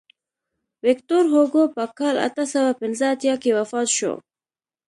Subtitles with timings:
[0.85, 4.13] ویکتور هوګو په کال اته سوه پنځه اتیا کې وفات شو.